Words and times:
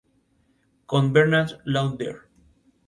Con 0.87 1.13
Bernhard 1.13 1.59
Landauer. 1.63 2.27